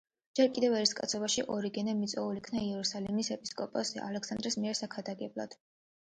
ჯერ 0.37 0.47
კიდევ 0.53 0.75
ერისკაცობაში 0.75 1.43
ორიგენე 1.55 1.93
მიწვეულ 1.99 2.39
იქნა 2.39 2.63
იერუსალიმის 2.67 3.29
ეპისკოპოს 3.35 3.91
ალექსანდრეს 4.07 4.57
მიერ 4.63 4.79
საქადაგებლად. 4.81 5.55